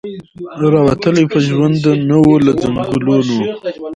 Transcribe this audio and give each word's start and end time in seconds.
را 0.71 0.81
وتلی 0.87 1.23
په 1.31 1.37
ژوند 1.47 1.83
نه 2.09 2.17
وو 2.21 2.35
له 2.45 2.51
ځنګلونو 2.61 3.39